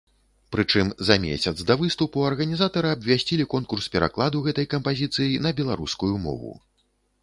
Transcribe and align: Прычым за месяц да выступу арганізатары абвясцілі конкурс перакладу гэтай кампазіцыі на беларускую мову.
Прычым 0.53 0.87
за 1.09 1.17
месяц 1.25 1.53
да 1.73 1.75
выступу 1.83 2.25
арганізатары 2.31 2.89
абвясцілі 2.97 3.47
конкурс 3.55 3.93
перакладу 3.97 4.45
гэтай 4.49 4.65
кампазіцыі 4.77 5.41
на 5.49 5.57
беларускую 5.63 6.15
мову. 6.27 6.51